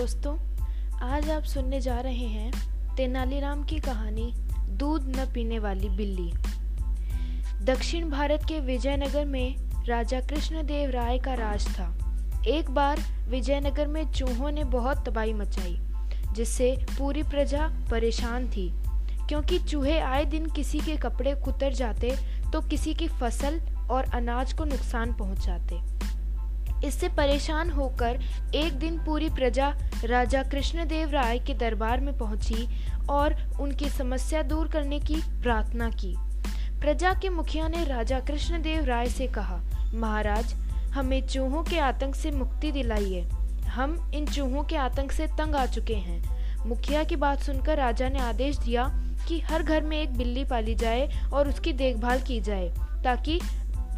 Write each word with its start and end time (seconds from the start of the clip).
दोस्तों, 0.00 0.38
आज 1.02 1.30
आप 1.30 1.42
सुनने 1.42 1.80
जा 1.80 2.00
रहे 2.00 2.26
हैं 2.26 2.52
तेनालीराम 2.96 3.64
की 3.64 3.78
कहानी, 3.78 4.32
दूध 4.58 5.12
न 5.16 5.32
पीने 5.34 5.58
वाली 5.58 5.88
बिल्ली। 5.88 6.32
दक्षिण 7.64 8.10
भारत 8.10 8.44
के 8.48 8.60
विजयनगर 8.60 9.24
में 9.24 9.56
राजा 9.86 10.20
कृष्णदेव 10.20 10.90
राय 10.90 11.18
का 11.18 11.34
राज 11.34 11.66
था। 11.66 11.94
एक 12.46 12.70
बार 12.70 13.00
विजयनगर 13.28 13.86
में 13.86 14.12
चूहों 14.12 14.50
ने 14.50 14.64
बहुत 14.64 15.08
तबाही 15.08 15.32
मचाई, 15.32 15.78
जिससे 16.32 16.86
पूरी 16.98 17.22
प्रजा 17.22 17.70
परेशान 17.90 18.48
थी। 18.48 18.72
क्योंकि 19.28 19.58
चूहे 19.58 20.00
आए 20.00 20.24
दिन 20.24 20.46
किसी 20.46 20.78
के 20.78 20.96
कपड़े 20.96 21.34
कुतर 21.34 21.72
जाते 21.72 22.16
तो 22.52 22.60
किसी 22.60 22.94
की 22.94 23.08
फ़सल 23.08 23.60
और 23.90 24.04
अनाज 24.04 24.52
को 24.52 24.64
नुकसान 24.64 25.12
पहुंचाते। 25.12 25.99
इससे 26.84 27.08
परेशान 27.08 27.70
होकर 27.70 28.20
एक 28.54 28.72
दिन 28.72 28.98
पूरी 28.98 29.28
प्रजा 29.28 29.74
राजा 30.04 30.42
कृष्णदेव 30.42 31.10
राय 31.10 31.38
के 31.38 31.54
दरबार 31.54 32.00
में 32.00 32.16
पहुँची 32.18 32.68
और 33.10 33.34
उनकी 33.60 33.88
समस्या 33.88 34.42
दूर 34.42 34.68
करने 34.68 35.00
की 35.00 35.16
प्रार्थना 35.42 35.90
की। 35.90 36.14
प्रजा 36.80 37.12
के 37.14 37.28
मुखिया 37.28 37.68
ने 37.68 37.84
राजा 37.84 38.20
कृष्णदेव 38.20 38.84
राय 38.84 39.06
से 39.06 39.26
कहा, 39.26 39.60
महाराज, 39.94 40.54
हमें 40.94 41.20
चूहों 41.26 41.62
के 41.64 41.78
आतंक 41.78 42.14
से 42.14 42.30
मुक्ति 42.30 42.72
दिलाइए। 42.72 43.20
हम 43.66 44.12
इन 44.14 44.26
चूहों 44.26 44.62
के 44.64 44.76
आतंक 44.76 45.12
से 45.12 45.26
तंग 45.26 45.54
आ 45.54 45.66
चुके 45.66 45.94
हैं। 45.94 46.66
मुखिया 46.66 47.04
की 47.04 47.16
बात 47.16 47.42
सुनकर 47.42 47.76
राजा 47.76 48.08
ने 48.08 48.18
आदेश 48.18 48.58
दिया 48.58 48.84
कि 49.28 49.40
हर 49.40 49.62
घर 49.62 49.82
में 49.82 50.00
एक 50.02 50.16
बिल्ली 50.16 50.44
पाली 50.44 50.74
जाए 50.74 51.08
और 51.32 51.48
उसकी 51.48 51.72
देखभाल 51.72 52.20
की 52.20 52.40
जाए, 52.40 52.68
ताकि 53.04 53.40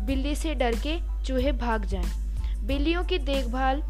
बिल्ली 0.07 0.35
से 0.35 0.55
डर 0.55 0.75
के 0.87 0.99
चूहे 1.25 1.53
भाग 1.53 1.85
जाएँ। 1.85 2.22
बिल्लियों 2.63 3.05
की 3.05 3.19
देखभाल 3.19 3.83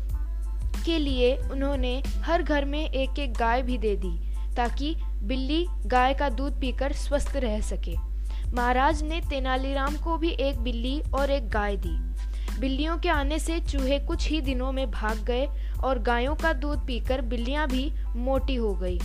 के 0.87 0.99
लिए 0.99 1.37
उन्होंने 1.53 2.03
हर 2.25 2.43
घर 2.43 2.65
में 2.65 2.91
एक 2.91 3.19
एक 3.19 3.33
गाय 3.33 3.63
भी 3.63 3.79
दे 3.79 3.97
दी, 3.97 4.19
ताकि 4.57 4.95
बिल्ली 5.23 5.67
गाय 5.87 6.15
का 6.15 6.29
दूध 6.29 6.61
पीकर 6.61 6.93
स्वस्थ 6.93 7.37
रह 7.37 7.61
सके। 7.61 7.97
महाराज 8.55 9.03
ने 9.03 9.21
तेनालीराम 9.21 9.97
को 9.97 10.17
भी 10.17 10.31
एक 10.31 10.59
बिल्ली 10.59 11.01
और 11.15 11.31
एक 11.31 11.49
गाय 11.49 11.77
दी। 11.77 11.97
बिल्लियों 12.61 12.99
के 12.99 13.09
आने 13.09 13.39
से 13.39 13.61
चूहे 13.61 13.99
कुछ 13.99 14.29
ही 14.29 14.41
दिनों 14.41 14.73
में 14.73 14.91
भाग 14.91 15.25
गए 15.25 15.47
और 15.85 15.99
गायों 15.99 16.35
का 16.35 16.53
दूध 16.53 16.87
पीकर 16.87 17.21
बिल्लियाँ 17.21 17.69
भी 17.69 17.93
मोटी 18.17 18.55
हो 18.55 18.75
गई। 18.75 18.99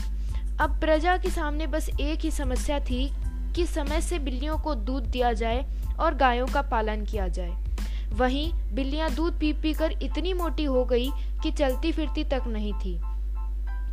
अब 0.60 0.80
प्रजा 0.80 1.18
के 1.18 1.30
सामने 1.30 1.68
बस 1.68 1.90
एक 2.00 2.20
ही 2.20 2.32
समस्या 2.32 2.80
थी 2.80 3.10
कि 3.56 3.66
समय 3.66 4.02
से 4.02 4.20
बिल्लियों 4.20 4.58
को 4.58 4.76
दूध 4.76 5.04
दिया 5.04 5.34
जाए 5.34 5.66
और 6.00 6.16
गायों 6.16 6.48
का 6.48 6.62
पालन 6.62 7.06
किया 7.06 7.28
जाए। 7.28 7.67
वहीं 8.14 8.54
बिल्लियाँ 8.74 9.16
दूध 9.16 9.40
पी 9.40 9.54
पी 9.54 9.74
कर 9.74 9.92
इतनी 9.92 10.34
मोटी 10.34 10.64
हो 10.64 10.86
गई 10.86 11.12
कि 11.44 11.52
चलती 11.52 11.92
फिरती 11.92 12.24
तक 12.24 12.44
नहीं 12.48 12.74
थी। 12.74 13.00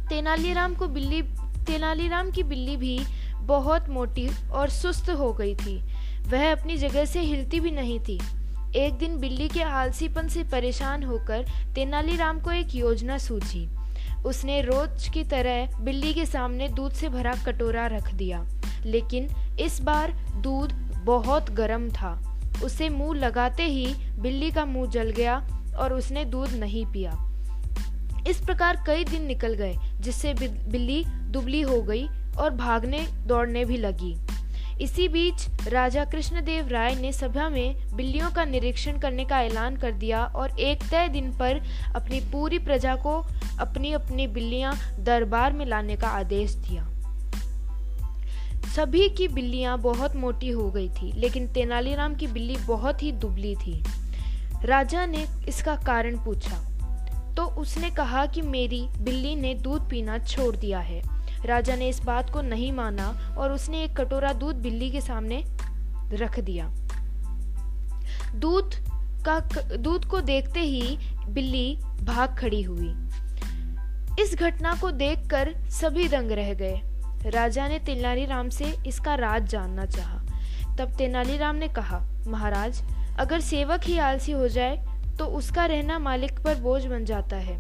तेनालीराम 0.09 0.75
को 0.75 0.89
बिल्ली, 0.89 1.23
तेनालीराम 1.67 2.31
की 2.31 2.43
बिल्ली 2.43 2.77
भी 2.77 3.01
बहुत 3.37 3.89
मोटी 3.89 4.29
और 4.53 4.71
सुस्त 4.71 5.11
हो 5.11 5.33
गई 5.33 5.55
थी। 5.55 5.83
वह 6.29 6.53
अपनी 6.53 6.77
जगह 6.77 7.05
से 7.05 7.21
हिलती 7.21 7.61
भी 7.61 7.71
नहीं 7.71 8.01
थी। 8.01 8.21
एक 8.77 8.95
दिन 8.95 9.19
बिल्ली 9.19 9.49
के 9.49 9.63
आलसीपन 9.63 10.29
से 10.29 10.45
परेशान 10.45 11.03
होकर 11.03 11.47
तेनालीराम 11.75 12.41
को 12.41 12.51
एक 12.51 12.75
योजना 12.75 13.19
सूझी। 13.19 13.69
उसने 14.27 14.61
रोज 14.61 15.09
की 15.09 15.25
तरह 15.25 15.79
बिल्ली 15.81 16.15
के 16.15 16.27
सामने 16.27 16.69
दूध 16.69 16.93
से 16.93 17.09
भरा 17.09 17.35
कटोरा 17.35 17.87
रख 17.87 18.15
दिया। 18.15 18.47
लेकिन 18.87 19.29
इस 19.61 19.83
बार 19.83 20.13
दूध 20.37 20.73
बहुत 21.05 21.51
गर्म 21.51 21.91
था। 21.91 22.34
उसे 22.63 22.89
मुँह 22.89 23.19
लगाते 23.19 23.63
ही 23.63 23.87
बिल्ली 24.19 24.51
का 24.51 24.65
मुँह 24.65 24.91
जल 24.91 25.11
गया 25.11 25.37
और 25.79 25.93
उसने 25.93 26.25
दूध 26.25 26.53
नहीं 26.53 26.87
पिया। 26.87 27.13
इस 28.29 28.41
प्रकार 28.41 28.83
कई 28.87 29.05
दिन 29.05 29.23
निकल 29.23 29.55
गए, 29.55 29.75
जिससे 30.01 30.35
बिल्ली 30.35 31.05
दुबली 31.05 31.61
हो 31.61 31.83
गई 31.83 32.07
और 32.39 32.51
भागने 32.51 33.07
दौड़ने 33.27 33.65
भी 33.65 33.77
लगी। 33.77 34.17
इसी 34.81 35.09
बीच 35.09 35.47
राजा 35.69 36.05
कृष्णदेव 36.05 36.69
राय 36.69 36.95
ने 36.95 37.13
सभा 37.13 37.49
में 37.49 37.77
बिल्लियों 37.95 38.31
का 38.31 38.45
निरीक्षण 38.45 38.99
करने 38.99 39.25
का 39.25 39.41
ऐलान 39.41 39.77
कर 39.77 39.93
दिया 39.93 40.25
और 40.25 40.59
एक 40.61 40.83
तय 40.83 41.09
दिन 41.09 41.31
पर 41.33 41.61
अपनी 41.97 42.21
पूरी 42.21 42.59
प्रजा 42.59 42.97
को 42.97 43.25
अपनी 43.61 43.93
अपनी 43.93 44.27
बिल्लियाँ 44.27 44.75
दरबार 45.01 45.53
में 45.53 45.67
लाने 45.67 45.97
का 45.97 46.09
आदेश 46.09 46.55
दिया। 46.55 46.89
सभी 48.77 49.09
की 49.09 49.29
बिल्लियाँ 49.29 49.79
बहुत 49.79 50.17
मोटी 50.17 50.51
हो 50.51 50.71
गई 50.71 50.89
थी, 50.89 51.13
लेकिन 51.13 51.49
तेनालीराम 51.49 52.15
की 52.15 52.27
बिल्ली 52.27 52.57
बहुत 52.57 53.03
ही 53.03 53.13
दुबली 53.13 53.57
थी। 53.57 53.85
राजा 54.65 55.07
ने 55.07 55.27
इसका 55.49 55.77
कारण 55.77 56.17
पूछा। 56.17 56.57
तो 57.35 57.45
उसने 57.45 57.91
कहा 57.91 58.27
कि 58.27 58.43
मेरी 58.43 58.89
बिल्ली 59.01 59.37
ने 59.37 59.55
दूध 59.55 59.91
पीना 59.91 60.19
छोड़ 60.19 60.57
दिया 60.57 60.79
है। 60.79 61.03
राजा 61.47 61.77
ने 61.77 61.89
इस 61.89 62.03
बात 62.05 62.31
को 62.31 62.43
नहीं 62.43 62.73
माना 62.73 63.37
और 63.39 63.53
उसने 63.53 63.85
एक 63.85 63.97
कटोरा 63.97 64.33
दूध 64.33 64.57
बिल्ली 64.57 64.91
के 64.91 65.01
सामने 65.01 65.45
रख 66.13 66.41
दिया। 66.41 66.67
दूध 68.35 68.75
का 69.29 69.41
दूध 69.77 70.05
को 70.05 70.21
देखते 70.21 70.61
ही 70.61 70.99
बिल्ली 71.29 71.77
भाग 72.03 72.37
खड़ी 72.39 72.63
हुई। 72.63 72.95
इस 74.23 74.37
घटना 74.41 74.75
को 74.75 74.91
देखकर 74.91 75.55
सभी 75.71 76.09
दंग 76.09 76.31
रह 76.31 76.55
गए। 76.55 76.81
राजा 77.27 77.67
ने 77.69 77.79
तेनालीराम 77.79 78.49
से 78.49 78.73
इसका 78.87 79.15
राज 79.15 79.49
जानना 79.49 79.85
चाहा। 79.87 80.19
तब 80.79 80.97
तेनालीराम 80.99 81.57
ने 81.57 81.69
कहा, 81.69 82.01
महाराज, 82.27 82.83
अगर 83.19 83.41
सेवक 83.41 83.85
ही 83.85 83.99
आलसी 83.99 84.33
हो 84.33 84.49
जाए 84.49 84.77
तो 85.19 85.25
उसका 85.29 85.65
रहना 85.67 85.99
मालिक 85.99 86.39
पर 86.41 86.55
बोझ 86.55 86.85
बन 86.87 87.05
जाता 87.05 87.37
है। 87.37 87.57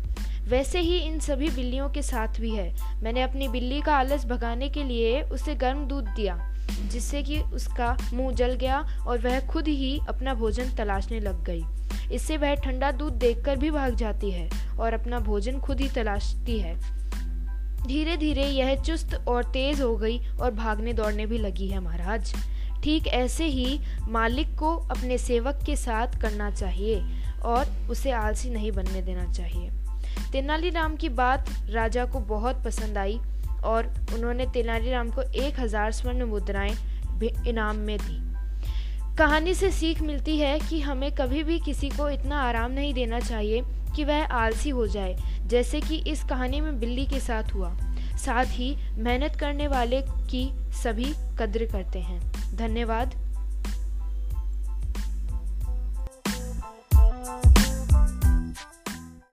वैसे 0.48 0.78
ही 0.78 0.96
इन 0.98 1.18
सभी 1.20 1.48
बिल्लियों 1.48 1.88
के 1.88 2.02
साथ 2.02 2.40
भी 2.40 2.50
है। 2.50 2.74
मैंने 3.02 3.22
अपनी 3.22 3.48
बिल्ली 3.48 3.80
का 3.80 3.94
आलस 3.96 4.24
भगाने 4.24 4.68
के 4.68 4.82
लिए 4.82 5.22
उसे 5.22 5.54
गर्म 5.54 5.84
दूध 5.86 6.08
दिया, 6.16 6.36
जिससे 6.90 7.22
कि 7.22 7.38
उसका 7.38 7.96
मुँह 8.14 8.32
जल 8.32 8.54
गया 8.54 8.78
और 9.06 9.18
वह 9.18 9.40
खुद 9.46 9.68
ही 9.68 9.98
अपना 10.08 10.34
भोजन 10.34 10.74
तलाशने 10.74 11.20
लग 11.20 11.44
गई। 11.44 11.64
इससे 12.12 12.36
वह 12.36 12.54
ठंडा 12.54 12.90
दूध 12.92 13.12
देखकर 13.12 13.56
भी 13.56 13.70
भाग 13.70 13.94
जाती 13.94 14.30
है 14.30 14.48
और 14.80 14.94
अपना 14.94 15.18
भोजन 15.20 15.58
खुद 15.58 15.80
ही 15.80 15.88
तलाशती 15.88 16.58
है। 16.58 16.74
धीरे 17.86 18.16
धीरे 18.16 18.44
यह 18.44 18.74
चुस्त 18.76 19.14
और 19.28 19.44
तेज 19.44 19.80
हो 19.80 19.96
गई 19.96 20.18
और 20.40 20.50
भागने 20.54 20.92
दौड़ने 20.92 21.26
भी 21.26 21.38
लगी 21.38 21.68
है 21.68 21.80
महाराज। 21.80 22.32
ठीक 22.84 23.06
ऐसे 23.06 23.44
ही 23.46 23.78
मालिक 24.08 24.48
को 24.58 24.74
अपने 24.76 25.18
सेवक 25.18 25.58
के 25.66 25.76
साथ 25.76 26.20
करना 26.22 26.50
चाहिए 26.50 27.02
और 27.44 27.66
उसे 27.90 28.10
आलसी 28.10 28.50
नहीं 28.50 28.72
बनने 28.72 29.02
देना 29.02 29.32
चाहिए। 29.32 29.70
तेनालीराम 30.32 30.96
की 30.96 31.08
बात 31.08 31.50
राजा 31.70 32.04
को 32.04 32.20
बहुत 32.20 32.64
पसंद 32.64 32.98
आई 32.98 33.18
और 33.64 33.86
उन्होंने 34.14 34.46
तेनालीराम 34.46 35.10
को 35.10 35.22
एक 35.22 35.60
हज़ार 35.60 35.92
स्वर्ण 35.92 36.24
मुद्राएँ 36.24 36.76
इनाम 37.48 37.76
में 37.76 37.96
दी। 37.98 38.22
कहानी 39.16 39.54
से 39.54 39.70
सीख 39.70 40.00
मिलती 40.02 40.36
है 40.38 40.58
कि 40.60 40.80
हमें 40.80 41.10
कभी 41.12 41.42
भी 41.42 41.58
किसी 41.60 41.88
को 41.88 42.08
इतना 42.10 42.40
आराम 42.42 42.70
नहीं 42.70 42.94
देना 42.94 43.20
चाहिए 43.20 43.62
कि 43.96 44.04
वह 44.04 44.24
आलसी 44.24 44.70
हो 44.70 44.86
जाए, 44.86 45.16
जैसे 45.46 45.80
कि 45.80 45.96
इस 45.96 46.24
कहानी 46.24 46.60
में 46.60 46.80
बिल्ली 46.80 47.06
के 47.06 47.20
साथ 47.20 47.54
हुआ। 47.54 47.76
साथ 48.16 48.44
ही 48.48 48.76
मेहनत 48.92 49.36
करने 49.36 49.68
वाले 49.68 50.02
की 50.02 50.72
सभी 50.72 51.14
कद्र 51.38 51.68
करते 51.72 51.98
हैं। 51.98 52.32
धन्यवाद। 52.56 53.23